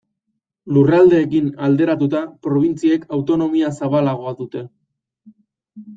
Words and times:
Lurraldeekin 0.77 1.51
alderatuta, 1.67 2.23
probintziek 2.47 3.07
autonomia 3.19 3.73
zabalagoa 3.77 4.37
dute. 4.41 4.65